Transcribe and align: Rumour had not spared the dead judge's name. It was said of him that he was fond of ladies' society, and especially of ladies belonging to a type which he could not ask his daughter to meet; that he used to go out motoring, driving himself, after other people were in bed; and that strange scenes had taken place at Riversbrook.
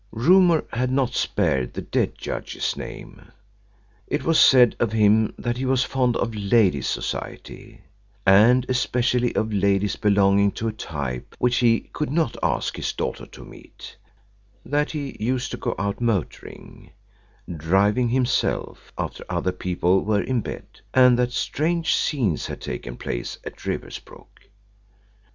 Rumour 0.13 0.65
had 0.73 0.89
not 0.89 1.13
spared 1.13 1.75
the 1.75 1.81
dead 1.83 2.17
judge's 2.17 2.75
name. 2.75 3.31
It 4.07 4.23
was 4.23 4.39
said 4.39 4.75
of 4.79 4.93
him 4.93 5.31
that 5.37 5.57
he 5.57 5.65
was 5.65 5.83
fond 5.83 6.15
of 6.17 6.33
ladies' 6.33 6.87
society, 6.87 7.81
and 8.25 8.65
especially 8.67 9.35
of 9.35 9.53
ladies 9.53 9.97
belonging 9.97 10.53
to 10.53 10.67
a 10.67 10.73
type 10.73 11.35
which 11.37 11.57
he 11.57 11.81
could 11.93 12.09
not 12.11 12.35
ask 12.41 12.77
his 12.77 12.93
daughter 12.93 13.27
to 13.27 13.45
meet; 13.45 13.95
that 14.65 14.89
he 14.89 15.15
used 15.19 15.51
to 15.51 15.57
go 15.57 15.75
out 15.77 16.01
motoring, 16.01 16.93
driving 17.55 18.09
himself, 18.09 18.91
after 18.97 19.23
other 19.29 19.51
people 19.51 20.03
were 20.03 20.23
in 20.23 20.41
bed; 20.41 20.65
and 20.95 21.19
that 21.19 21.31
strange 21.31 21.95
scenes 21.95 22.47
had 22.47 22.59
taken 22.61 22.97
place 22.97 23.37
at 23.43 23.63
Riversbrook. 23.67 24.47